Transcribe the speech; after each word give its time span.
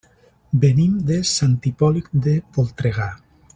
Venim 0.63 0.95
de 1.09 1.17
Sant 1.33 1.53
Hipòlit 1.71 2.09
de 2.29 2.35
Voltregà. 2.57 3.11